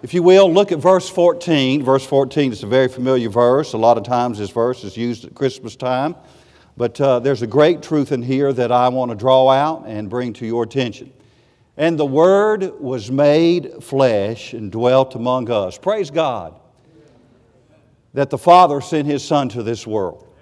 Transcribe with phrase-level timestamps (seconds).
[0.00, 1.82] If you will, look at verse 14.
[1.82, 3.72] Verse 14 is a very familiar verse.
[3.72, 6.14] A lot of times this verse is used at Christmas time.
[6.76, 10.08] But uh, there's a great truth in here that I want to draw out and
[10.08, 11.12] bring to your attention.
[11.76, 15.76] And the Word was made flesh and dwelt among us.
[15.76, 16.54] Praise God
[18.14, 20.32] that the Father sent His Son to this world.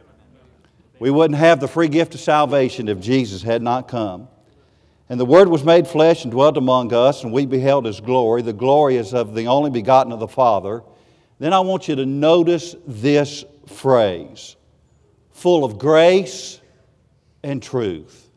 [0.98, 4.28] We wouldn't have the free gift of salvation if Jesus had not come.
[5.08, 8.42] And the Word was made flesh and dwelt among us, and we beheld His glory.
[8.42, 10.82] The glory is of the only begotten of the Father.
[11.38, 14.56] Then I want you to notice this phrase
[15.30, 16.60] full of grace
[17.42, 18.30] and truth.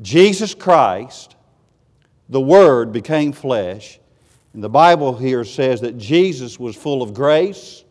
[0.00, 1.36] Jesus Christ,
[2.28, 3.98] the Word, became flesh.
[4.54, 7.84] And the Bible here says that Jesus was full of grace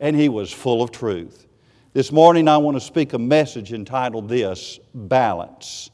[0.00, 1.46] and He was full of truth.
[1.92, 5.90] This morning I want to speak a message entitled This Balance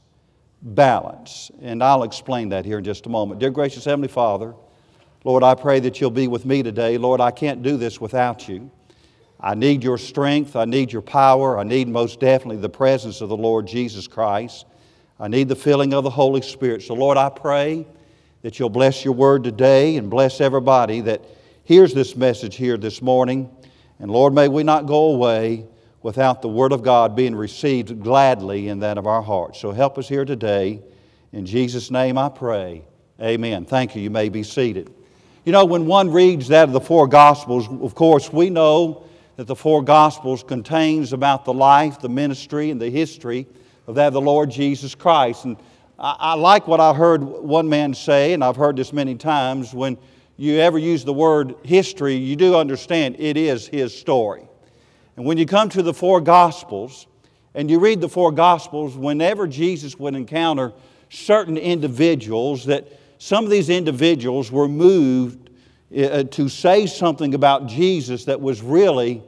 [0.65, 1.51] balance.
[1.61, 3.39] And I'll explain that here in just a moment.
[3.39, 4.55] Dear gracious Heavenly Father,
[5.23, 6.99] Lord, I pray that you'll be with me today.
[6.99, 8.71] Lord, I can't do this without you.
[9.39, 10.57] I need your strength.
[10.57, 11.59] I need your power.
[11.59, 14.65] I need most definitely the presence of the Lord Jesus Christ.
[15.21, 16.83] I need the filling of the Holy Spirit.
[16.83, 17.87] So, Lord, I pray
[18.43, 21.25] that you'll bless your word today and bless everybody that
[21.65, 23.51] hears this message here this morning.
[23.99, 25.67] And Lord, may we not go away
[26.05, 29.59] without the Word of God being received gladly in that of our hearts.
[29.59, 30.83] So help us here today.
[31.33, 32.85] In Jesus' name I pray.
[33.23, 33.65] Amen.
[33.65, 34.03] Thank you.
[34.03, 34.93] You may be seated.
[35.47, 39.47] You know, when one reads that of the four Gospels, of course, we know that
[39.47, 43.47] the four Gospels contains about the life, the ministry, and the history
[43.87, 45.47] of that of the Lord Jesus Christ.
[45.47, 45.57] And
[45.99, 49.73] I, I like what I heard one man say, and I've heard this many times.
[49.73, 49.97] When
[50.37, 54.47] you ever use the word history, you do understand it is his story.
[55.17, 57.07] And when you come to the four Gospels,
[57.55, 60.73] and you read the four Gospels, whenever Jesus would encounter
[61.09, 65.51] certain individuals, that some of these individuals were moved
[65.97, 69.23] uh, to say something about Jesus that was really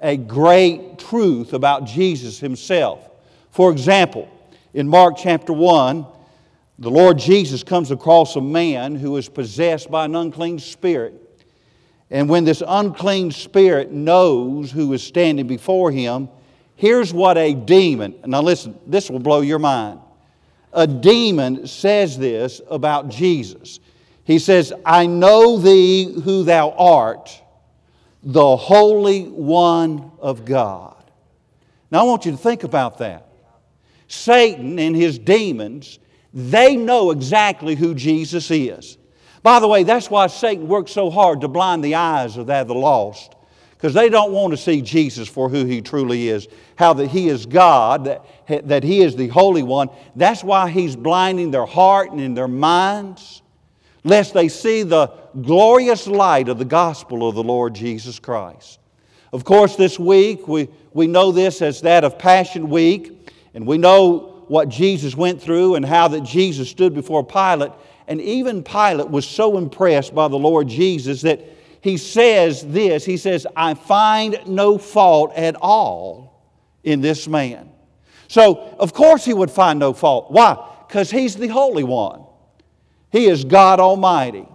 [0.00, 3.10] a great truth about Jesus himself.
[3.50, 4.28] For example,
[4.72, 6.06] in Mark chapter 1,
[6.78, 11.27] the Lord Jesus comes across a man who is possessed by an unclean spirit.
[12.10, 16.28] And when this unclean spirit knows who is standing before him,
[16.76, 20.00] here's what a demon, now listen, this will blow your mind.
[20.72, 23.80] A demon says this about Jesus.
[24.24, 27.42] He says, I know thee who thou art,
[28.22, 30.94] the Holy One of God.
[31.90, 33.28] Now I want you to think about that.
[34.06, 35.98] Satan and his demons,
[36.32, 38.98] they know exactly who Jesus is.
[39.42, 42.74] By the way, that's why Satan works so hard to blind the eyes of the
[42.74, 43.34] lost.
[43.78, 47.28] Because they don't want to see Jesus for who he truly is, how that he
[47.28, 49.88] is God, that, that he is the Holy One.
[50.16, 53.40] That's why he's blinding their heart and in their minds,
[54.02, 55.12] lest they see the
[55.42, 58.80] glorious light of the gospel of the Lord Jesus Christ.
[59.32, 63.78] Of course, this week, we, we know this as that of Passion Week, and we
[63.78, 67.70] know what Jesus went through and how that Jesus stood before Pilate
[68.08, 71.40] and even Pilate was so impressed by the Lord Jesus that
[71.80, 76.42] he says this He says, I find no fault at all
[76.82, 77.70] in this man.
[78.26, 80.30] So, of course, he would find no fault.
[80.30, 80.56] Why?
[80.86, 82.24] Because he's the Holy One,
[83.12, 84.48] he is God Almighty.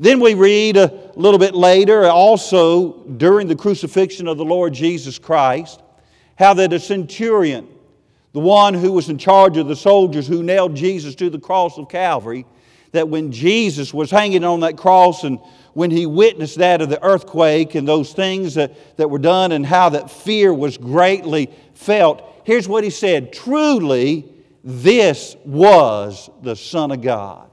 [0.00, 5.20] Then we read a little bit later, also during the crucifixion of the Lord Jesus
[5.20, 5.80] Christ,
[6.36, 7.68] how that a centurion,
[8.32, 11.78] the one who was in charge of the soldiers who nailed Jesus to the cross
[11.78, 12.44] of Calvary,
[12.94, 15.38] that when Jesus was hanging on that cross and
[15.74, 19.66] when he witnessed that of the earthquake and those things that, that were done and
[19.66, 24.24] how that fear was greatly felt, here's what he said Truly,
[24.62, 27.50] this was the Son of God.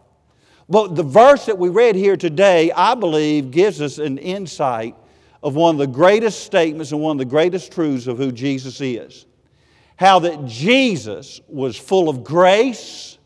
[0.69, 4.95] But the verse that we read here today, I believe, gives us an insight
[5.43, 8.79] of one of the greatest statements and one of the greatest truths of who Jesus
[8.79, 9.25] is.
[9.97, 13.17] How that Jesus was full of grace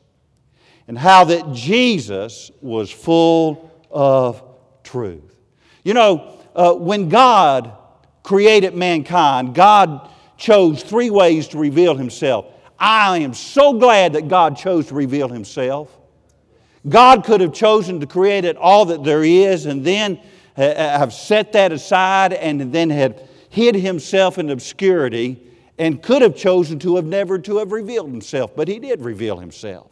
[0.88, 4.44] and how that Jesus was full of
[4.84, 5.36] truth.
[5.84, 7.74] You know, uh, when God
[8.24, 12.48] created mankind, God chose three ways to reveal himself.
[12.80, 15.96] I am so glad that God chose to reveal himself.
[16.88, 20.20] God could have chosen to create it all that there is and then
[20.56, 25.42] have set that aside and then had hid himself in obscurity
[25.78, 29.38] and could have chosen to have never to have revealed himself, but he did reveal
[29.38, 29.92] himself.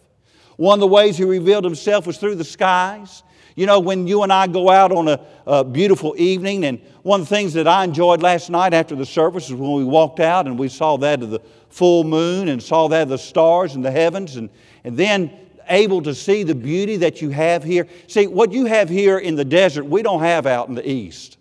[0.57, 3.23] One of the ways He revealed Himself was through the skies.
[3.55, 7.21] You know, when you and I go out on a, a, beautiful evening, and one
[7.21, 10.19] of the things that I enjoyed last night after the service is when we walked
[10.19, 11.39] out and we saw that of the
[11.69, 14.37] full moon and saw that of the stars and the heavens.
[14.37, 14.49] And,
[14.83, 15.31] and then
[15.69, 17.87] able to see the beauty that you have here?
[18.07, 21.37] See, what you have here in the desert, we don't have out in the east.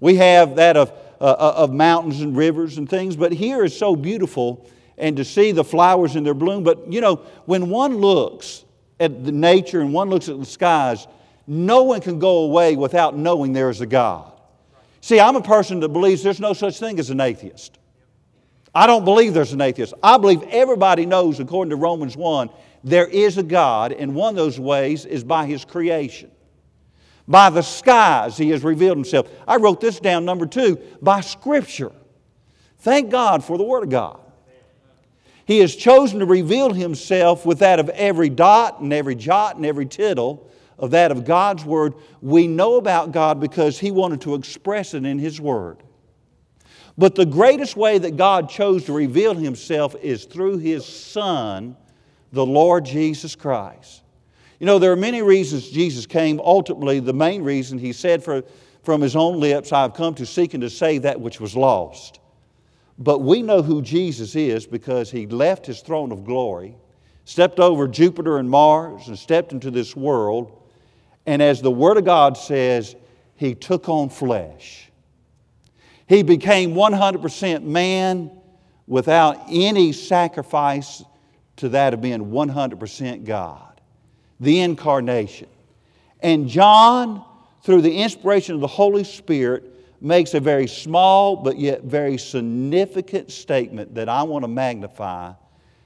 [0.00, 0.90] We have that of,
[1.20, 5.24] uh, uh of mountains and rivers and things, but here is so beautiful and to
[5.24, 6.62] see the flowers in their bloom.
[6.62, 8.64] But you know, when one looks
[8.98, 11.06] at the nature and one looks at the skies,
[11.46, 14.32] no one can go away without knowing there is a God.
[15.00, 17.78] See, I'm a person that believes there's no such thing as an atheist.
[18.74, 19.94] I don't believe there's an atheist.
[20.02, 22.50] I believe everybody knows, according to Romans 1,
[22.84, 26.30] there is a God, and one of those ways is by His creation.
[27.28, 29.28] By the skies, He has revealed Himself.
[29.46, 31.92] I wrote this down, number two, by Scripture.
[32.78, 34.20] Thank God for the Word of God.
[35.46, 39.64] He has chosen to reveal Himself with that of every dot and every jot and
[39.64, 41.94] every tittle of that of God's Word.
[42.20, 45.78] We know about God because He wanted to express it in His Word.
[46.98, 51.76] But the greatest way that God chose to reveal Himself is through His Son,
[52.32, 54.02] the Lord Jesus Christ.
[54.58, 56.40] You know, there are many reasons Jesus came.
[56.40, 58.42] Ultimately, the main reason He said for,
[58.82, 61.54] from His own lips, I have come to seek and to save that which was
[61.54, 62.18] lost.
[62.98, 66.76] But we know who Jesus is because he left his throne of glory,
[67.24, 70.62] stepped over Jupiter and Mars, and stepped into this world.
[71.26, 72.96] And as the Word of God says,
[73.34, 74.90] he took on flesh.
[76.08, 78.30] He became 100% man
[78.86, 81.04] without any sacrifice
[81.56, 83.80] to that of being 100% God.
[84.40, 85.48] The incarnation.
[86.20, 87.24] And John,
[87.62, 89.64] through the inspiration of the Holy Spirit,
[90.00, 95.32] makes a very small but yet very significant statement that I want to magnify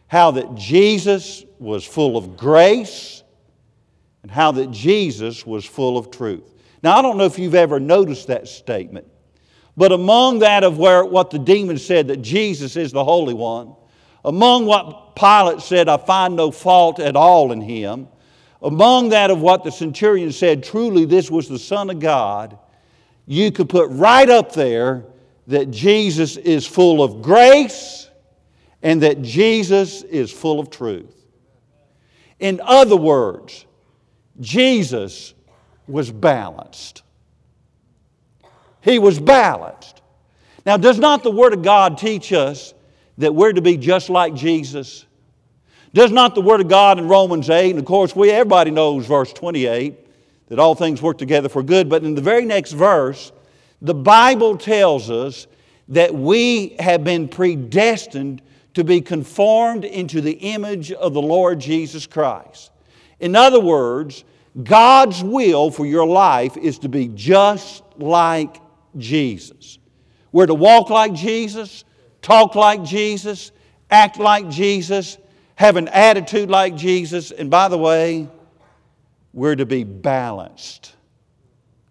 [0.09, 3.23] how that Jesus was full of grace
[4.23, 6.43] and how that Jesus was full of truth.
[6.83, 9.07] Now, I don't know if you've ever noticed that statement,
[9.77, 13.75] but among that of where what the demon said that Jesus is the Holy One,
[14.25, 18.09] among what Pilate said, I find no fault at all in him,
[18.63, 22.59] among that of what the centurion said, truly this was the Son of God,
[23.31, 25.05] you could put right up there
[25.47, 28.11] that Jesus is full of grace
[28.83, 31.15] and that Jesus is full of truth.
[32.41, 33.67] In other words,
[34.41, 35.33] Jesus
[35.87, 37.05] was balanced.
[38.81, 40.03] He was balanced.
[40.67, 42.75] Now, does not the Word of God teach us
[43.19, 45.07] that we're to be just like Jesus?
[45.95, 49.07] Does not the Word of God in Romans 8, and of course, we everybody knows
[49.07, 49.95] verse 28,
[50.51, 51.89] that all things work together for good.
[51.89, 53.33] But in the very next verse,
[53.81, 55.47] the Bible tells us
[55.89, 58.43] that we have been predestined
[58.75, 62.71] to be conformed into the image of the Lord Jesus Christ.
[63.21, 64.25] In other words,
[64.63, 68.61] God's will for your life is to be just like
[68.97, 69.79] Jesus.
[70.33, 71.85] We're to walk like Jesus,
[72.23, 73.53] talk like Jesus,
[73.91, 75.19] act like Jesus,
[75.57, 78.29] have an attitude like Jesus, and by the way,
[79.33, 80.95] we're to be balanced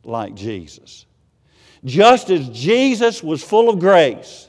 [0.03, 1.06] like Jesus.
[1.86, 4.47] Just as Jesus was full of grace,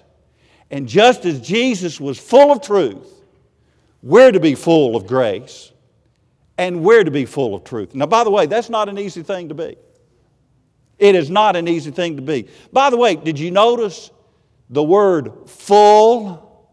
[0.71, 3.07] and just as Jesus was full of truth,
[4.03, 5.73] we're to be full of grace,
[6.59, 7.95] and we're to be full of truth.
[7.95, 9.77] Now, by the way, that's not an easy thing to be.
[10.99, 12.49] It is not an easy thing to be.
[12.73, 14.11] By the way, did you notice
[14.69, 16.69] the word full?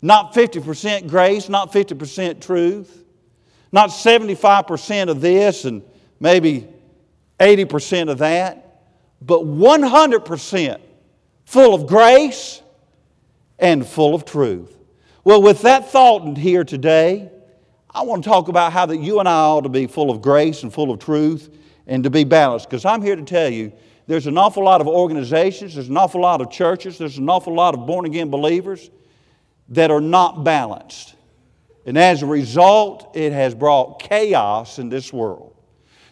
[0.00, 3.01] Not 50% grace, not 50% truth.
[3.72, 5.82] Not 75% of this and
[6.20, 6.68] maybe
[7.40, 8.82] 80% of that,
[9.20, 10.80] but 100%
[11.46, 12.62] full of grace
[13.58, 14.78] and full of truth.
[15.24, 17.30] Well, with that thought here today,
[17.90, 20.20] I want to talk about how that you and I ought to be full of
[20.20, 21.50] grace and full of truth
[21.86, 22.68] and to be balanced.
[22.68, 23.72] Because I'm here to tell you
[24.06, 27.54] there's an awful lot of organizations, there's an awful lot of churches, there's an awful
[27.54, 28.90] lot of born again believers
[29.68, 31.14] that are not balanced.
[31.86, 35.56] And as a result, it has brought chaos in this world.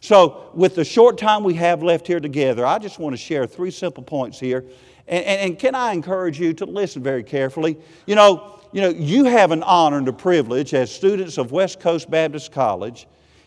[0.00, 3.47] So, with the short time we have left here together, I just want to share
[3.47, 4.65] three simple points here.
[5.07, 7.77] And, and, and, can I encourage you to listen very carefully?
[8.07, 11.81] You know, you know, you have an honor and a privilege as students of West
[11.81, 13.07] Coast Baptist College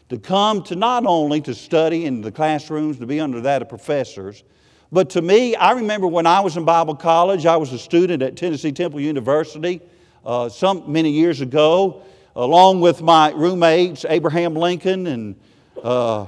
[0.10, 3.70] to come to not only to study in the classrooms, to be under that of
[3.70, 4.44] professors,
[4.92, 8.22] but to me, I remember when I was in Bible college, I was a student
[8.22, 9.82] at Tennessee Temple University
[10.24, 12.04] uh, some many years ago
[12.36, 15.36] along with my roommates, Abraham Lincoln and
[15.84, 16.26] uh,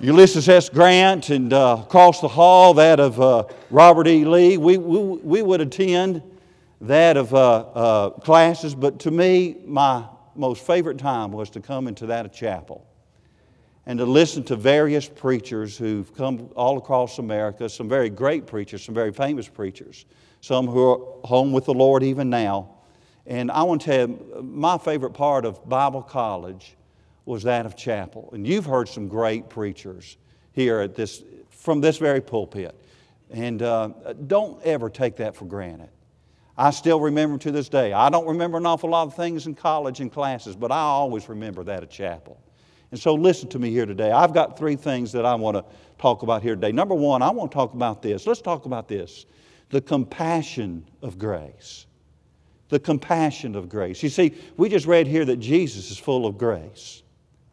[0.00, 0.68] Ulysses S.
[0.68, 4.24] Grant, and uh, across the hall, that of uh, Robert E.
[4.24, 4.58] Lee.
[4.58, 6.22] We, we, we would attend
[6.80, 10.04] that of uh, uh, classes, but to me, my
[10.34, 12.86] most favorite time was to come into that chapel
[13.86, 18.82] and to listen to various preachers who've come all across America, some very great preachers,
[18.82, 20.06] some very famous preachers,
[20.40, 22.74] some who are home with the Lord even now
[23.26, 26.76] And I want to tell you, my favorite part of Bible college
[27.24, 28.30] was that of chapel.
[28.32, 30.18] And you've heard some great preachers
[30.52, 32.74] here at this, from this very pulpit.
[33.30, 33.88] And uh,
[34.26, 35.88] don't ever take that for granted.
[36.56, 37.92] I still remember to this day.
[37.92, 41.28] I don't remember an awful lot of things in college and classes, but I always
[41.28, 42.40] remember that at chapel.
[42.92, 44.12] And so listen to me here today.
[44.12, 45.64] I've got three things that I want to
[45.98, 46.70] talk about here today.
[46.70, 48.26] Number one, I want to talk about this.
[48.26, 49.26] Let's talk about this
[49.70, 51.86] the compassion of grace.
[52.68, 54.02] The compassion of grace.
[54.02, 57.02] You see, we just read here that Jesus is full of grace.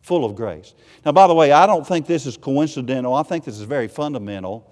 [0.01, 0.73] Full of grace.
[1.05, 3.13] Now, by the way, I don't think this is coincidental.
[3.13, 4.71] I think this is very fundamental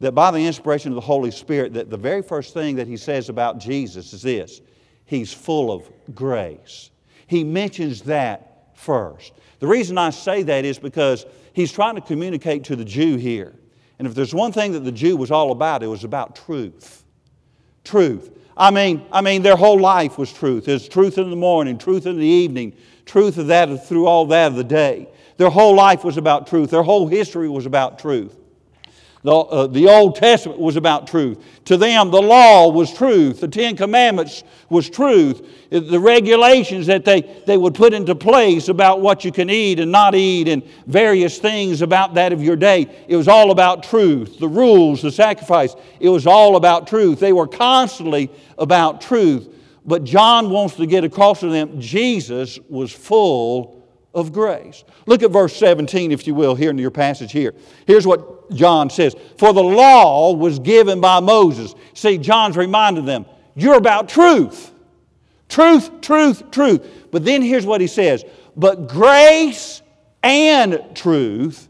[0.00, 2.96] that by the inspiration of the Holy Spirit, that the very first thing that he
[2.96, 4.60] says about Jesus is this
[5.04, 6.90] He's full of grace.
[7.26, 9.32] He mentions that first.
[9.58, 13.54] The reason I say that is because he's trying to communicate to the Jew here.
[13.98, 17.04] And if there's one thing that the Jew was all about, it was about truth.
[17.84, 18.38] Truth.
[18.60, 20.66] I mean, I mean, their whole life was truth.
[20.66, 22.74] There's truth in the morning, truth in the evening,
[23.06, 25.08] truth of that through all that of the day.
[25.38, 26.70] Their whole life was about truth.
[26.70, 28.36] Their whole history was about truth.
[29.22, 31.38] The, uh, the Old Testament was about truth.
[31.66, 33.40] To them, the law was truth.
[33.40, 35.46] The Ten Commandments was truth.
[35.68, 39.92] The regulations that they, they would put into place about what you can eat and
[39.92, 44.38] not eat and various things about that of your day, it was all about truth.
[44.38, 47.20] The rules, the sacrifice, it was all about truth.
[47.20, 49.54] They were constantly about truth.
[49.84, 53.79] But John wants to get across to them Jesus was full
[54.14, 54.84] of grace.
[55.06, 57.54] Look at verse 17, if you will, here in your passage here.
[57.86, 61.74] Here's what John says For the law was given by Moses.
[61.94, 64.72] See, John's reminding them, you're about truth.
[65.48, 67.08] Truth, truth, truth.
[67.10, 68.24] But then here's what he says
[68.56, 69.82] But grace
[70.22, 71.68] and truth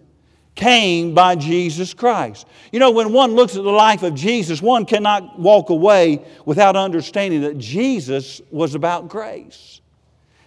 [0.55, 2.47] came by Jesus Christ.
[2.73, 6.77] You know, when one looks at the life of Jesus, one cannot walk away without
[6.77, 9.80] understanding that Jesus was about grace.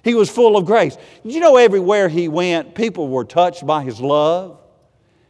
[0.04, 0.98] He was full of grace.
[1.24, 4.60] You know everywhere he went, people were touched by his love?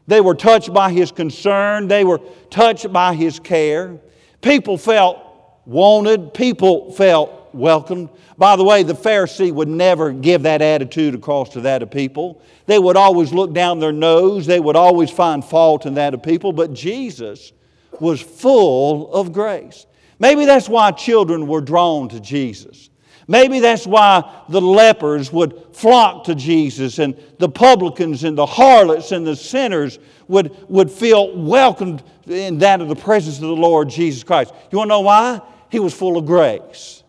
[0.07, 1.87] They were touched by his concern.
[1.87, 3.99] They were touched by his care.
[4.41, 5.19] People felt
[5.65, 6.33] wanted.
[6.33, 8.09] People felt welcomed.
[8.37, 12.41] By the way, the Pharisee would never give that attitude across to that of people.
[12.65, 14.45] They would always look down their nose.
[14.45, 16.51] They would always find fault in that of people.
[16.51, 17.53] But Jesus
[17.99, 19.85] was full of grace.
[20.19, 22.89] Maybe that's why children were drawn to Jesus.
[23.27, 29.11] Maybe that's why the lepers would flock to Jesus and the publicans and the harlots
[29.11, 33.89] and the sinners would, would feel welcomed in that of the presence of the Lord
[33.89, 34.53] Jesus Christ.
[34.71, 35.41] You want to know why?
[35.69, 37.03] He was full of grace.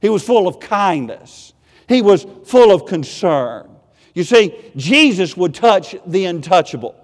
[0.00, 1.52] He was full of kindness.
[1.88, 3.68] He was full of concern.
[4.14, 6.96] You see, Jesus would touch the untouchable.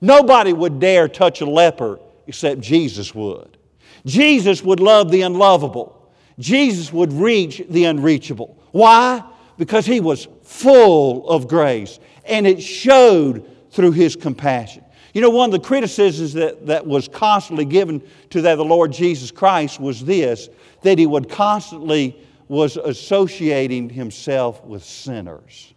[0.00, 3.56] Nobody would dare touch a leper except Jesus would.
[4.04, 6.03] Jesus would love the unlovable.
[6.38, 8.58] Jesus would reach the unreachable.
[8.72, 9.22] Why?
[9.56, 14.84] Because he was full of grace and it showed through his compassion.
[15.12, 18.92] You know, one of the criticisms that, that was constantly given to that the Lord
[18.92, 20.48] Jesus Christ was this
[20.82, 25.72] that he would constantly was associating himself with sinners.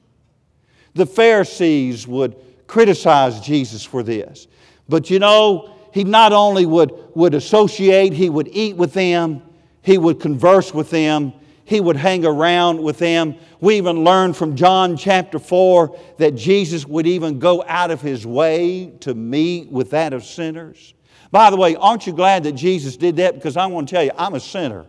[0.95, 2.35] The Pharisees would
[2.67, 4.47] criticize Jesus for this.
[4.89, 9.41] But you know, he not only would, would associate, he would eat with them,
[9.87, 11.31] he would converse with them.
[11.63, 13.35] He would hang around with them.
[13.61, 18.27] We even learn from John chapter 4 that Jesus would even go out of his
[18.27, 20.93] way to meet with that of sinners.
[21.31, 23.35] By the way, aren't you glad that Jesus did that?
[23.35, 24.85] Because I want to tell you, I'm a sinner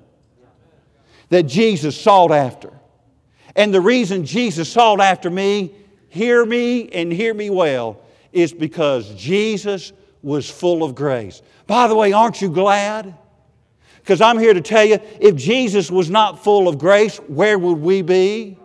[1.29, 2.73] that Jesus sought after.
[3.55, 5.77] And the reason Jesus sought after me,
[6.09, 8.01] hear me and hear me well,
[8.33, 11.41] is because Jesus was full of grace.
[11.69, 13.15] By the way, aren't you glad?
[14.09, 17.77] Because I'm here to tell you if Jesus was not full of grace, where would
[17.77, 18.57] we be?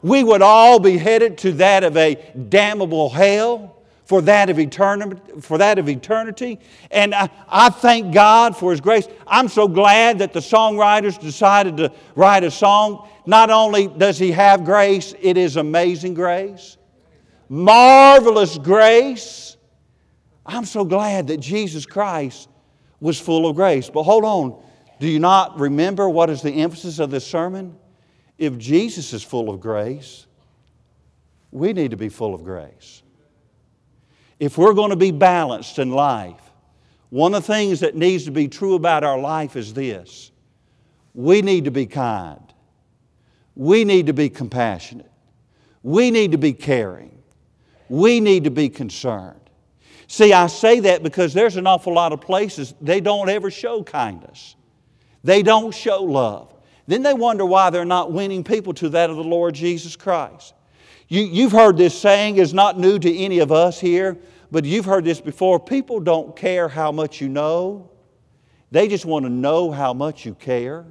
[0.00, 2.14] We would all be headed to that of a
[2.48, 5.20] damnable hell for that of eternity.
[5.42, 6.58] For that of eternity.
[6.90, 9.06] And I, I thank God for His grace.
[9.26, 13.10] I'm so glad that the songwriters decided to write a song.
[13.26, 16.78] Not only does He have grace, it is amazing grace,
[17.50, 19.58] marvelous grace.
[20.46, 22.48] I'm so glad that Jesus Christ
[23.00, 23.90] was full of grace.
[23.90, 24.62] But hold on.
[25.00, 27.76] Do you not remember what is the emphasis of this sermon?
[28.36, 30.26] If Jesus is full of grace,
[31.50, 33.02] we need to be full of grace.
[34.38, 36.40] If we're going to be balanced in life,
[37.10, 40.30] one of the things that needs to be true about our life is this
[41.14, 42.52] we need to be kind,
[43.56, 45.10] we need to be compassionate,
[45.82, 47.22] we need to be caring,
[47.88, 49.40] we need to be concerned.
[50.06, 53.82] See, I say that because there's an awful lot of places they don't ever show
[53.82, 54.54] kindness.
[55.24, 56.54] They don't show love.
[56.86, 60.54] then they wonder why they're not winning people to that of the Lord Jesus Christ.
[61.08, 64.18] You, you've heard this saying is not new to any of us here,
[64.50, 65.58] but you've heard this before.
[65.58, 67.90] People don't care how much you know.
[68.70, 70.86] They just want to know how much you care.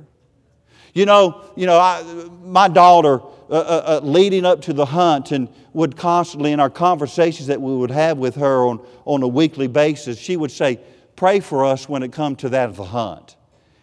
[0.93, 2.03] You know, you know I,
[2.41, 6.71] my daughter, uh, uh, uh, leading up to the hunt, and would constantly, in our
[6.71, 10.79] conversations that we would have with her on, on a weekly basis, she would say,
[11.15, 13.36] Pray for us when it comes to that of the hunt.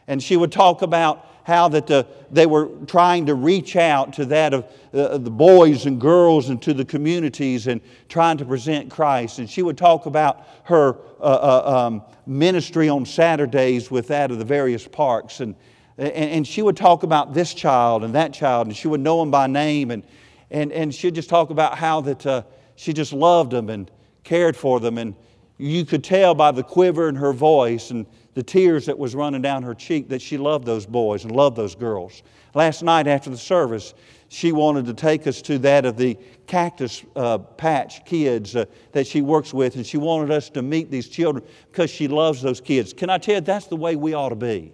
[0.06, 4.24] And she would talk about how that the, they were trying to reach out to
[4.24, 8.90] that of uh, the boys and girls and to the communities and trying to present
[8.90, 9.38] Christ.
[9.38, 14.38] And she would talk about her uh, uh, um, ministry on Saturdays with that of
[14.38, 15.40] the various parks.
[15.40, 15.54] And,
[15.98, 19.30] and, she would talk about this child and that child, and she would know them
[19.30, 19.90] by name.
[19.90, 20.02] And,
[20.50, 22.42] and, and she'd just talk about how that uh,
[22.74, 23.90] she just loved them and
[24.24, 24.96] cared for them.
[24.96, 25.14] And
[25.58, 29.42] you could tell by the quiver in her voice and the tears that was running
[29.42, 32.22] down her cheek that she loved those boys and loved those girls.
[32.54, 33.94] Last night after the service,
[34.28, 39.06] she wanted to take us to that of the cactus uh, patch kids uh, that
[39.06, 42.60] she works with, and she wanted us to meet these children because she loves those
[42.60, 42.92] kids.
[42.92, 44.72] Can I tell you, that's the way we ought to be.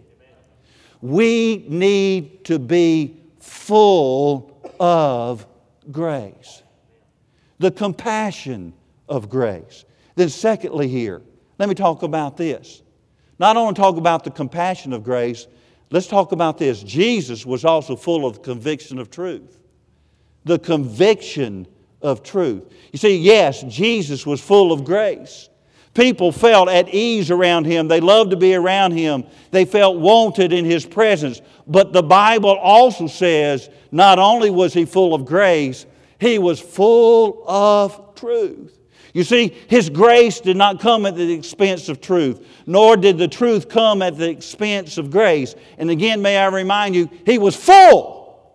[1.02, 5.46] We need to be full of
[5.90, 6.62] grace,
[7.58, 8.72] the compassion
[9.08, 9.84] of grace.
[10.14, 11.22] Then, secondly, here,
[11.58, 12.82] let me talk about this.
[13.40, 15.46] Not only talk about the compassion of grace,
[15.90, 16.82] let's talk about this.
[16.82, 19.58] Jesus was also full of conviction of truth.
[20.44, 21.66] The conviction
[22.02, 22.70] of truth.
[22.92, 25.48] You see, yes, Jesus was full of grace.
[25.94, 27.88] People felt at ease around him.
[27.88, 29.24] They loved to be around him.
[29.52, 31.40] They felt wanted in his presence.
[31.66, 35.86] But the Bible also says not only was he full of grace,
[36.20, 38.79] he was full of truth.
[39.12, 43.28] You see, his grace did not come at the expense of truth, nor did the
[43.28, 45.54] truth come at the expense of grace.
[45.78, 48.54] And again, may I remind you, he was full,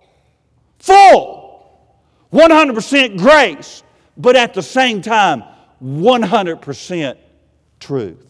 [0.79, 1.45] full,
[2.31, 3.83] 100% grace,
[4.17, 5.43] but at the same time,
[5.83, 7.17] 100%
[7.79, 8.25] truth.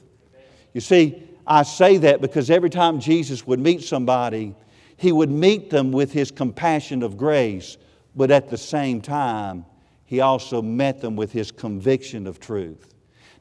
[0.74, 4.56] You see, I say that because every time Jesus would meet somebody,
[4.98, 7.78] he would meet them with his compassion of grace,
[8.16, 9.66] but at the same time,
[10.06, 12.94] he also met them with his conviction of truth.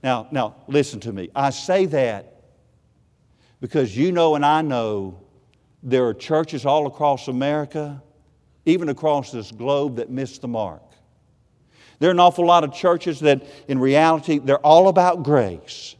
[0.03, 1.31] Now, now listen to me.
[1.35, 2.42] I say that
[3.61, 5.20] because you know and I know
[5.83, 8.03] there are churches all across America,
[8.64, 10.83] even across this globe, that miss the mark.
[11.98, 15.94] There are an awful lot of churches that, in reality, they're all about grace.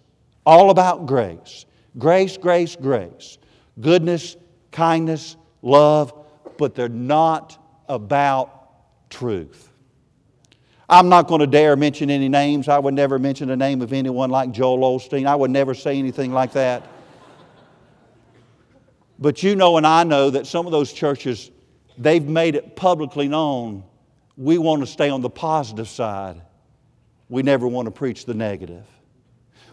[0.45, 1.67] All about grace.
[1.99, 3.39] Grace, grace, grace.
[3.81, 4.37] Goodness,
[4.73, 6.13] kindness, love,
[6.59, 9.64] but they're not about truth.
[10.89, 12.69] I'm not going to dare mention any names.
[12.69, 15.27] I would never mention the name of anyone like Joel Osteen.
[15.27, 16.87] I would never say anything like that.
[19.19, 21.51] But you know, and I know that some of those churches,
[21.97, 23.85] they've made it publicly known
[24.37, 26.41] we want to stay on the positive side.
[27.29, 28.85] We never want to preach the negative.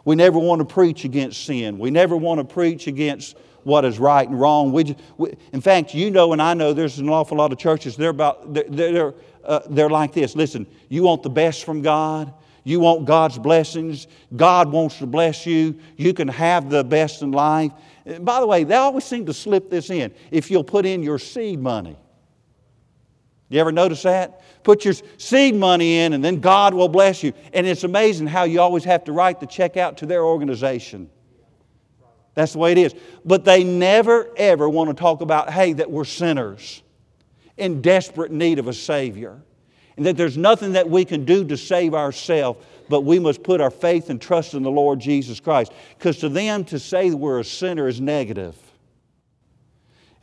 [0.06, 1.78] We never want to preach against sin.
[1.78, 4.72] We never want to preach against what is right and wrong.
[4.72, 7.96] We, we, in fact, you know and I know there's an awful lot of churches,
[7.96, 10.36] they're, about, they're, they're, uh, they're like this.
[10.36, 15.46] Listen, you want the best from God, you want God's blessings, God wants to bless
[15.46, 17.72] you, you can have the best in life.
[18.20, 21.20] By the way, they always seem to slip this in if you'll put in your
[21.20, 21.98] seed money.
[23.50, 24.42] You ever notice that?
[24.64, 27.34] Put your seed money in and then God will bless you.
[27.54, 31.10] And it's amazing how you always have to write the check out to their organization.
[32.34, 32.96] That's the way it is.
[33.26, 36.82] But they never, ever want to talk about, hey, that we're sinners
[37.62, 39.40] in desperate need of a Savior.
[39.96, 43.62] And that there's nothing that we can do to save ourselves, but we must put
[43.62, 45.72] our faith and trust in the Lord Jesus Christ.
[45.98, 48.56] Because to them, to say we're a sinner is negative.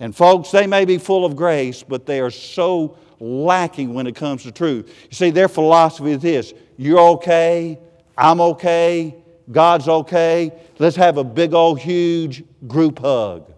[0.01, 4.17] And folks, they may be full of grace, but they are so lacking when it
[4.17, 4.89] comes to truth.
[5.11, 7.79] You see, their philosophy is this you're okay,
[8.17, 9.15] I'm okay,
[9.51, 13.53] God's okay, let's have a big old huge group hug.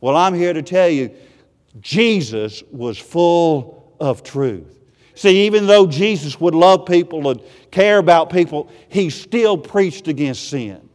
[0.00, 1.10] Well, I'm here to tell you,
[1.80, 4.78] Jesus was full of truth.
[5.14, 10.48] See, even though Jesus would love people and care about people, he still preached against
[10.48, 10.88] sin.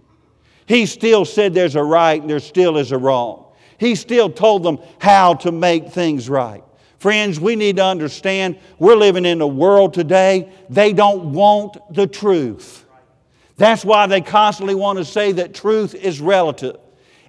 [0.66, 3.46] He still said there's a right and there still is a wrong.
[3.78, 6.64] He still told them how to make things right.
[7.00, 12.08] Friends, we need to understand we're living in a world today, they don't want the
[12.08, 12.86] truth.
[13.58, 16.78] That's why they constantly want to say that truth is relative.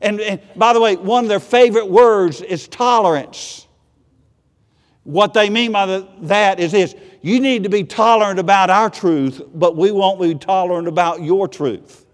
[0.05, 3.67] And, and, by the way, one of their favorite words is tolerance.
[5.03, 8.91] What they mean by the, that is this you need to be tolerant about our
[8.91, 12.05] truth, but we won't be tolerant about your truth.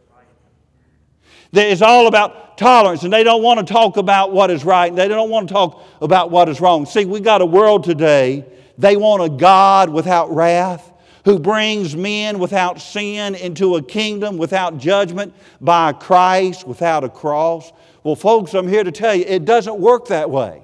[1.53, 4.96] It's all about tolerance, and they don't want to talk about what is right, and
[4.96, 6.87] they don't want to talk about what is wrong.
[6.87, 8.44] See, we got a world today,
[8.79, 10.90] they want a God without wrath
[11.24, 17.72] who brings men without sin into a kingdom without judgment by Christ without a cross.
[18.02, 20.62] Well, folks, I'm here to tell you, it doesn't work that way.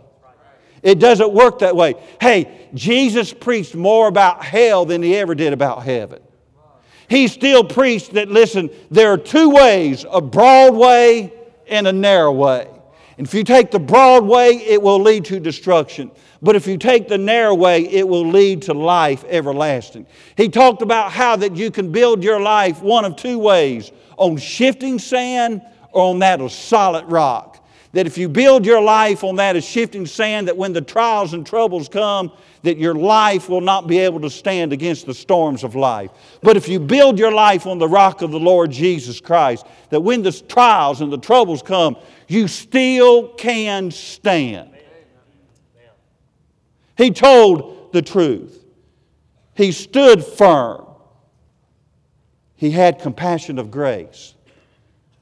[0.83, 1.95] It doesn't work that way.
[2.21, 6.21] Hey, Jesus preached more about hell than he ever did about heaven.
[7.09, 11.33] He still preached that, listen, there are two ways a broad way
[11.69, 12.69] and a narrow way.
[13.19, 16.11] And if you take the broad way, it will lead to destruction.
[16.43, 20.07] But if you take the narrow way, it will lead to life everlasting.
[20.37, 24.37] He talked about how that you can build your life one of two ways on
[24.37, 25.63] shifting sand
[25.97, 27.67] or on that of solid rock.
[27.93, 31.33] That if you build your life on that as shifting sand, that when the trials
[31.33, 32.31] and troubles come,
[32.63, 36.11] that your life will not be able to stand against the storms of life.
[36.43, 40.01] But if you build your life on the rock of the Lord Jesus Christ, that
[40.01, 41.97] when the trials and the troubles come,
[42.29, 44.71] you still can stand.
[46.99, 48.65] He told the truth.
[49.55, 50.85] He stood firm.
[52.57, 54.35] He had compassion of grace,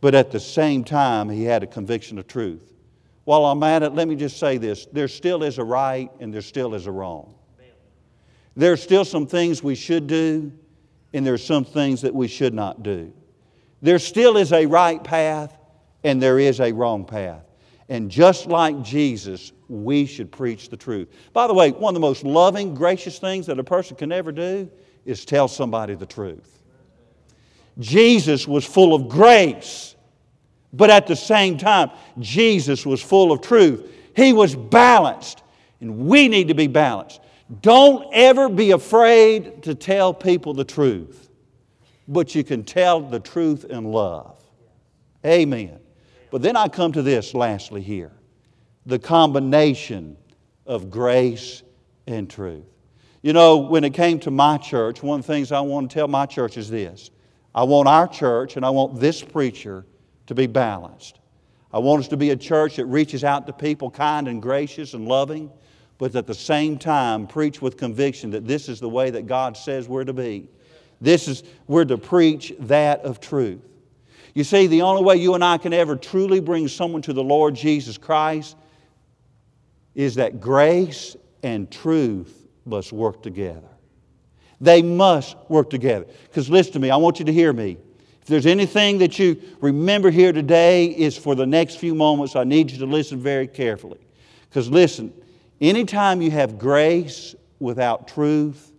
[0.05, 2.75] but at the same time, he had a conviction of truth.
[3.25, 6.31] While I'm at it, let me just say this there still is a right and
[6.31, 7.35] there still is a wrong.
[8.55, 10.53] There's still some things we should do,
[11.15, 13.15] and there's some things that we should not do.
[13.81, 15.57] There still is a right path,
[16.05, 17.47] and there is a wrong path.
[17.89, 21.09] And just like Jesus, we should preach the truth.
[21.33, 24.33] By the way, one of the most loving, gracious things that a person can ever
[24.33, 24.71] do
[25.07, 26.61] is tell somebody the truth.
[27.79, 29.94] Jesus was full of grace,
[30.77, 33.91] but at the same time, Jesus was full of truth.
[34.17, 35.43] He was balanced,
[35.81, 37.21] and we need to be balanced.
[37.61, 41.29] Don't ever be afraid to tell people the truth,
[42.09, 44.43] but you can tell the truth in love.
[45.25, 45.79] Amen.
[46.31, 48.13] But then I come to this lastly here
[48.87, 50.17] the combination
[50.67, 51.63] of grace
[52.07, 52.67] and truth.
[53.23, 55.95] You know, when it came to my church, one of the things I want to
[55.95, 57.11] tell my church is this
[57.55, 59.87] I want our church and I want this preacher
[60.27, 61.19] to be balanced.
[61.73, 64.95] I want us to be a church that reaches out to people kind and gracious
[64.95, 65.51] and loving,
[65.99, 69.57] but at the same time preach with conviction that this is the way that God
[69.57, 70.49] says we're to be.
[71.01, 73.61] This is, we're to preach that of truth.
[74.35, 77.23] You see, the only way you and I can ever truly bring someone to the
[77.23, 78.57] Lord Jesus Christ
[79.95, 83.69] is that grace and truth must work together.
[84.61, 86.07] They must work together.
[86.25, 87.77] Because listen to me, I want you to hear me.
[88.25, 92.45] If there's anything that you remember here today, is for the next few moments, I
[92.45, 94.01] need you to listen very carefully.
[94.49, 95.13] Because listen,
[95.61, 98.73] anytime you have grace without truth,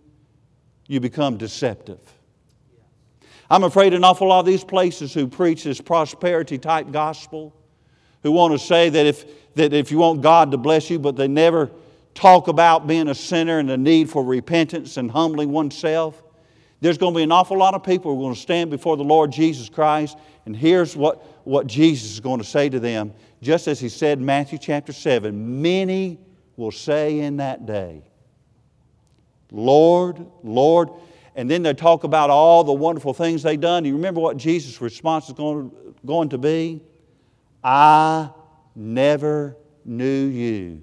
[0.88, 2.00] you become deceptive.
[3.48, 7.54] I'm afraid an awful lot of these places who preach this prosperity type gospel,
[8.24, 11.14] who want to say that if, that if you want God to bless you, but
[11.14, 11.70] they never
[12.14, 16.20] talk about being a sinner and the need for repentance and humbling oneself,
[16.80, 18.96] there's going to be an awful lot of people who are going to stand before
[18.96, 23.12] the Lord Jesus Christ, and here's what, what Jesus is going to say to them,
[23.40, 26.18] just as he said in Matthew chapter 7 Many
[26.56, 28.02] will say in that day,
[29.50, 30.90] Lord, Lord,
[31.34, 33.84] and then they talk about all the wonderful things they've done.
[33.84, 35.70] You remember what Jesus' response is going,
[36.04, 36.82] going to be?
[37.62, 38.30] I
[38.74, 40.82] never knew you.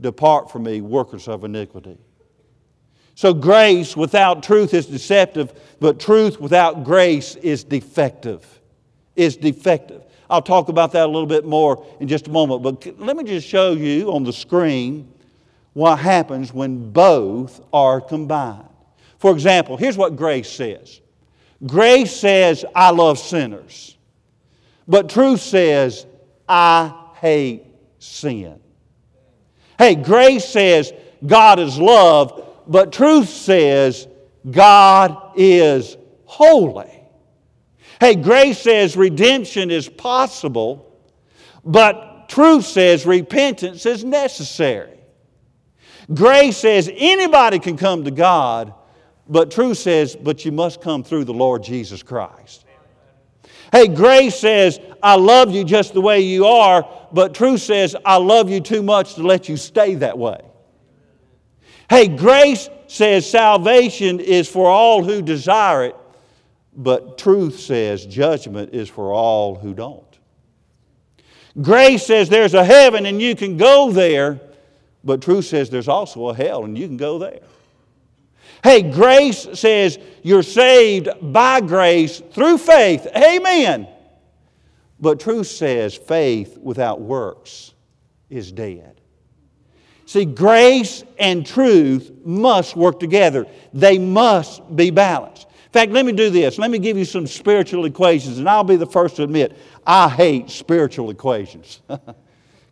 [0.00, 1.98] Depart from me, workers of iniquity.
[3.20, 8.42] So, grace without truth is deceptive, but truth without grace is defective.
[9.14, 10.00] Is defective.
[10.30, 13.24] I'll talk about that a little bit more in just a moment, but let me
[13.24, 15.12] just show you on the screen
[15.74, 18.64] what happens when both are combined.
[19.18, 21.02] For example, here's what grace says
[21.66, 23.98] Grace says, I love sinners.
[24.88, 26.06] But truth says,
[26.48, 27.66] I hate
[27.98, 28.58] sin.
[29.76, 30.94] Hey, grace says
[31.26, 34.06] God is love, but truth says
[34.48, 37.02] God is holy.
[37.98, 40.96] Hey, grace says redemption is possible,
[41.64, 44.96] but truth says repentance is necessary.
[46.14, 48.72] Grace says anybody can come to God,
[49.28, 52.64] but truth says, but you must come through the Lord Jesus Christ.
[53.72, 58.16] Hey, grace says, I love you just the way you are, but truth says, I
[58.16, 60.40] love you too much to let you stay that way.
[61.90, 65.96] Hey, grace says salvation is for all who desire it,
[66.72, 70.06] but truth says judgment is for all who don't.
[71.60, 74.40] Grace says there's a heaven and you can go there,
[75.02, 77.40] but truth says there's also a hell and you can go there.
[78.62, 83.08] Hey, grace says you're saved by grace through faith.
[83.16, 83.88] Amen.
[85.00, 87.74] But truth says faith without works
[88.28, 88.99] is dead.
[90.10, 95.46] See, grace and truth must work together, they must be balanced.
[95.66, 96.58] In fact, let me do this.
[96.58, 100.08] Let me give you some spiritual equations, and I'll be the first to admit I
[100.08, 101.80] hate spiritual equations.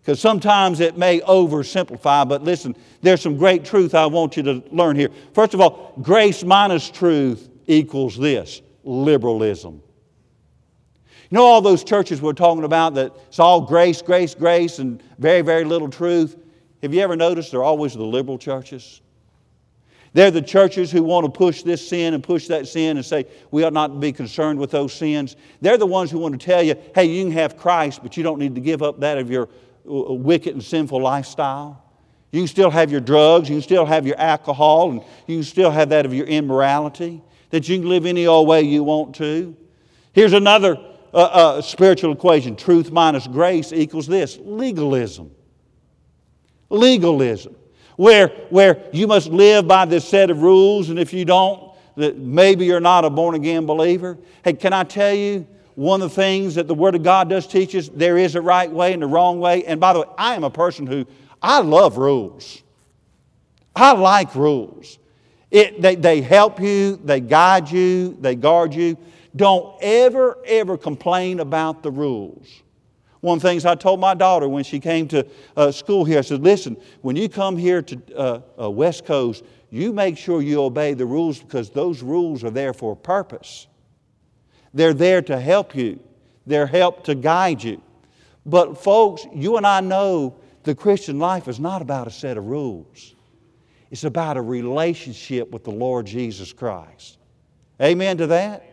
[0.01, 4.63] Because sometimes it may oversimplify, but listen, there's some great truth I want you to
[4.73, 5.11] learn here.
[5.35, 9.83] First of all, grace minus truth equals this liberalism.
[11.29, 15.03] You know all those churches we're talking about that it's all grace, grace, grace, and
[15.19, 16.37] very, very little truth?
[16.83, 19.01] Have you ever noticed they're always the liberal churches?
[20.13, 23.27] They're the churches who want to push this sin and push that sin and say
[23.51, 25.37] we ought not to be concerned with those sins.
[25.61, 28.23] They're the ones who want to tell you, hey, you can have Christ, but you
[28.23, 29.45] don't need to give up that of your
[29.89, 31.83] uh, wicked and sinful lifestyle.
[32.31, 35.45] You can still have your drugs, you can still have your alcohol, and you can
[35.45, 39.15] still have that of your immorality, that you can live any old way you want
[39.17, 39.57] to.
[40.13, 40.77] Here's another
[41.15, 45.31] uh, uh, spiritual equation truth minus grace equals this legalism.
[46.71, 47.55] Legalism.
[47.97, 52.17] Where, where you must live by this set of rules, and if you don't, that
[52.17, 54.17] maybe you're not a born again believer.
[54.45, 57.47] Hey, can I tell you, one of the things that the Word of God does
[57.47, 59.65] teach us, there is a right way and a wrong way.
[59.65, 61.07] And by the way, I am a person who,
[61.41, 62.63] I love rules.
[63.77, 64.99] I like rules.
[65.53, 68.99] It, they, they help you, they guide you, they guard you.
[69.37, 72.49] Don't ever, ever complain about the rules.
[73.21, 75.27] One of the things I told my daughter when she came to
[75.57, 79.45] uh, school here, I said, listen, when you come here to uh, uh, West Coast,
[79.71, 83.67] you make sure you obey the rules because those rules are there for a purpose.
[84.73, 86.01] They're there to help you,
[86.47, 87.83] they're help to guide you.
[88.47, 92.47] But, folks, you and I know the Christian life is not about a set of
[92.47, 93.15] rules,
[93.91, 97.19] it's about a relationship with the Lord Jesus Christ.
[97.81, 98.68] Amen to that?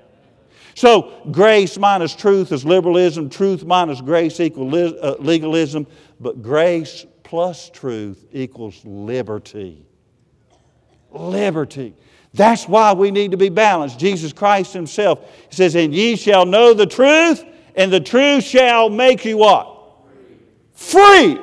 [0.76, 5.88] So, grace minus truth is liberalism, truth minus grace equals uh, legalism,
[6.20, 9.86] but grace plus truth equals liberty.
[11.12, 11.96] Liberty.
[12.34, 13.98] That's why we need to be balanced.
[13.98, 17.42] Jesus Christ Himself says, And ye shall know the truth,
[17.78, 19.78] and the truth shall make you what?
[20.74, 21.40] Free.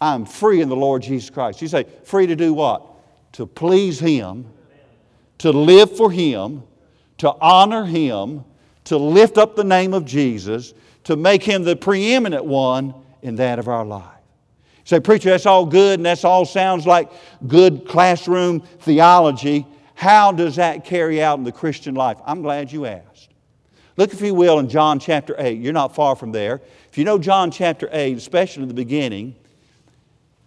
[0.00, 1.60] I'm free in the Lord Jesus Christ.
[1.60, 2.86] You say, free to do what?
[3.32, 4.46] To please Him,
[5.38, 6.62] to live for Him,
[7.20, 8.44] to honor Him,
[8.84, 10.72] to lift up the name of Jesus,
[11.04, 14.06] to make Him the preeminent one in that of our life.
[14.78, 17.12] You say, Preacher, that's all good and that all sounds like
[17.46, 19.66] good classroom theology.
[19.94, 22.16] How does that carry out in the Christian life?
[22.24, 23.28] I'm glad you asked.
[23.98, 25.60] Look, if you will, in John chapter 8.
[25.60, 26.62] You're not far from there.
[26.90, 29.36] If you know John chapter 8, especially in the beginning,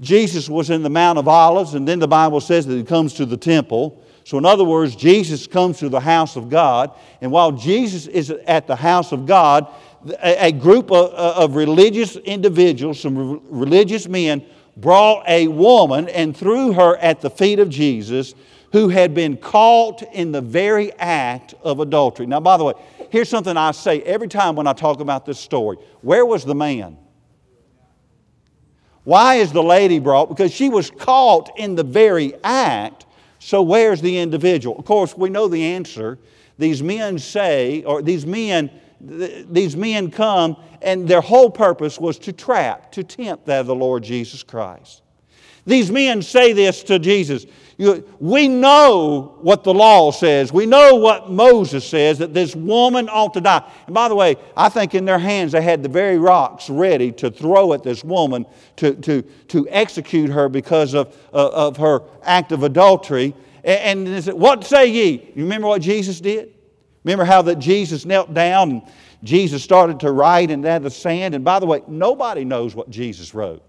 [0.02, 3.14] Jesus was in the Mount of Olives, and then the Bible says that he comes
[3.14, 4.03] to the temple.
[4.26, 8.30] So, in other words, Jesus comes to the house of God, and while Jesus is
[8.30, 9.68] at the house of God,
[10.22, 14.46] a, group of, religious individuals, some religious men,
[14.78, 18.34] brought a woman and threw her at the feet of Jesus
[18.72, 22.26] who had been caught in the very act of adultery.
[22.26, 22.74] Now, by the way,
[23.12, 26.56] here's something I say every time when I talk about this story where was the
[26.56, 26.98] man?
[29.04, 30.30] Why is the lady brought?
[30.30, 33.06] Because she was caught in the very act
[33.46, 34.80] so, where's the individual?
[34.80, 36.18] Of course, we know the answer.
[36.58, 42.32] These men say, or these men, these men come, and their whole purpose was to
[42.32, 45.02] trap, to tempt that of the Lord Jesus Christ.
[45.66, 47.46] These men say this to Jesus.
[47.78, 50.54] We know what the law says.
[50.54, 53.70] We know what Moses says that this woman ought to die.
[53.88, 57.12] And by the way, I think in their hands they had the very rocks ready
[57.14, 58.46] to throw at this woman
[58.78, 63.34] to, to, to execute her because of, uh, of her act of adultery.
[63.64, 65.32] And, and said, What say ye?
[65.36, 66.54] You remember what Jesus did?
[67.04, 68.82] Remember how that Jesus knelt down and
[69.24, 71.34] Jesus started to write in the sand?
[71.34, 73.64] And by the way, nobody knows what Jesus wrote.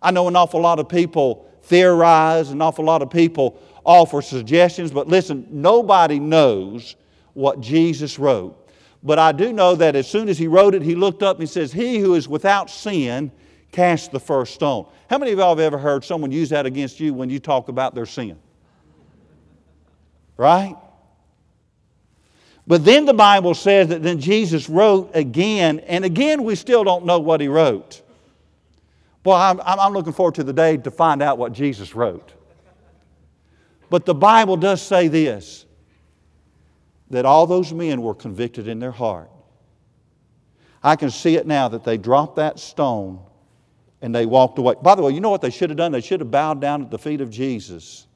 [0.00, 4.90] I know an awful lot of people theorize, an awful lot of people offer suggestions,
[4.90, 6.96] but listen, nobody knows
[7.34, 8.60] what Jesus wrote.
[9.02, 11.42] But I do know that as soon as he wrote it, he looked up and
[11.42, 13.30] he says, He who is without sin
[13.70, 14.86] cast the first stone.
[15.10, 17.68] How many of y'all have ever heard someone use that against you when you talk
[17.68, 18.38] about their sin?
[20.36, 20.76] Right?
[22.66, 27.04] But then the Bible says that then Jesus wrote again, and again we still don't
[27.04, 28.00] know what he wrote.
[29.24, 32.32] Well, I'm, I'm looking forward to the day to find out what Jesus wrote.
[33.88, 35.66] But the Bible does say this
[37.10, 39.30] that all those men were convicted in their heart.
[40.82, 43.20] I can see it now that they dropped that stone
[44.02, 44.74] and they walked away.
[44.82, 45.92] By the way, you know what they should have done?
[45.92, 48.06] They should have bowed down at the feet of Jesus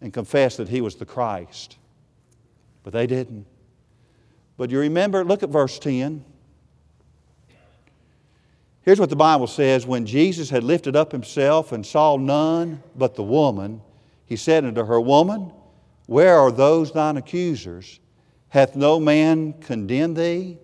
[0.00, 1.78] and confessed that he was the Christ.
[2.82, 3.46] But they didn't.
[4.56, 6.24] But you remember, look at verse 10.
[8.88, 13.16] Here's what the Bible says When Jesus had lifted up himself and saw none but
[13.16, 13.82] the woman,
[14.24, 15.52] he said unto her, Woman,
[16.06, 18.00] where are those thine accusers?
[18.48, 20.56] Hath no man condemned thee?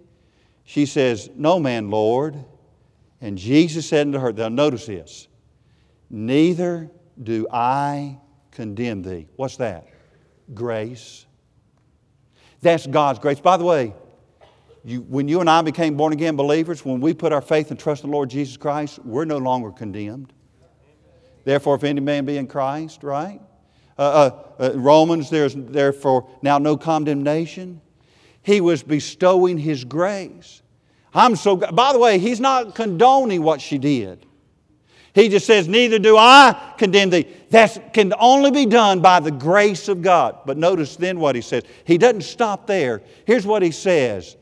[0.64, 2.42] She says, No man, Lord.
[3.20, 5.28] And Jesus said unto her, Now notice this,
[6.08, 6.90] neither
[7.22, 8.18] do I
[8.52, 9.28] condemn thee.
[9.36, 9.86] What's that?
[10.54, 11.26] Grace.
[12.62, 13.40] That's God's grace.
[13.40, 13.92] By the way,
[14.84, 17.80] you, when you and I became born again believers, when we put our faith and
[17.80, 20.32] trust in the Lord Jesus Christ, we're no longer condemned.
[21.44, 23.40] Therefore, if any man be in Christ, right?
[23.98, 24.02] Uh,
[24.58, 27.80] uh, uh, Romans, there's therefore now no condemnation.
[28.42, 30.62] He was bestowing His grace.
[31.14, 34.26] I'm so, by the way, He's not condoning what she did.
[35.14, 37.26] He just says, Neither do I condemn thee.
[37.50, 40.40] That can only be done by the grace of God.
[40.44, 41.62] But notice then what He says.
[41.86, 43.00] He doesn't stop there.
[43.24, 44.36] Here's what He says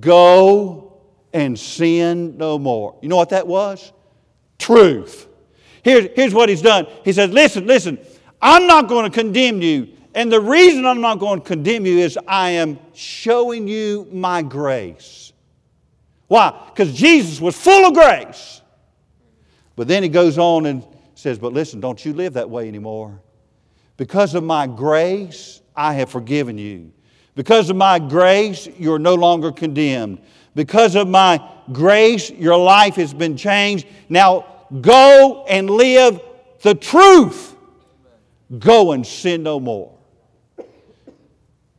[0.00, 1.00] Go
[1.32, 2.98] and sin no more.
[3.02, 3.92] You know what that was?
[4.58, 5.28] Truth.
[5.82, 7.98] Here, here's what He's done He says, Listen, listen,
[8.40, 9.88] I'm not going to condemn you.
[10.14, 14.42] And the reason I'm not going to condemn you is I am showing you my
[14.42, 15.32] grace.
[16.28, 16.70] Why?
[16.74, 18.60] Because Jesus was full of grace.
[19.74, 23.20] But then he goes on and says, But listen, don't you live that way anymore.
[23.96, 26.92] Because of my grace, I have forgiven you.
[27.34, 30.20] Because of my grace, you're no longer condemned.
[30.54, 31.42] Because of my
[31.72, 33.86] grace, your life has been changed.
[34.08, 34.46] Now
[34.80, 36.20] go and live
[36.62, 37.56] the truth.
[38.58, 39.96] Go and sin no more.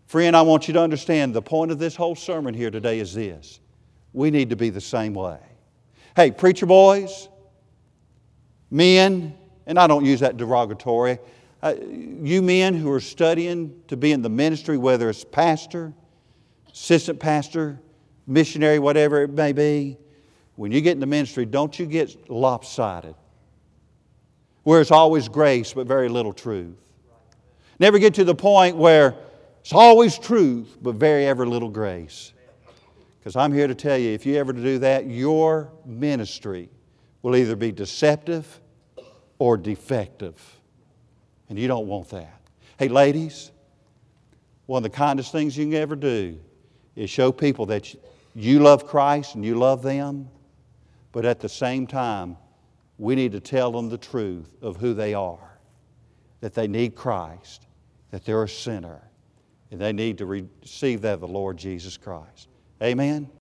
[0.07, 3.13] Friend, I want you to understand the point of this whole sermon here today is
[3.13, 3.59] this
[4.13, 5.39] we need to be the same way.
[6.15, 7.29] Hey, preacher boys,
[8.69, 9.35] men,
[9.65, 11.17] and I don't use that derogatory,
[11.63, 15.93] uh, you men who are studying to be in the ministry, whether it's pastor,
[16.69, 17.79] assistant pastor,
[18.27, 19.97] missionary, whatever it may be,
[20.55, 23.15] when you get in the ministry, don't you get lopsided,
[24.63, 26.75] where it's always grace but very little truth.
[27.79, 29.15] Never get to the point where
[29.61, 32.33] it's always truth but very ever little grace.
[33.19, 36.69] Because I'm here to tell you, if you ever do that, your ministry
[37.21, 38.59] will either be deceptive
[39.39, 40.59] or defective.
[41.53, 42.41] And you don't want that.
[42.79, 43.51] Hey, ladies,
[44.65, 46.39] one of the kindest things you can ever do
[46.95, 47.93] is show people that
[48.33, 50.29] you love Christ and you love them,
[51.11, 52.37] but at the same time,
[52.97, 55.59] we need to tell them the truth of who they are
[56.39, 57.67] that they need Christ,
[58.09, 59.07] that they're a sinner,
[59.69, 62.49] and they need to receive that of the Lord Jesus Christ.
[62.81, 63.29] Amen?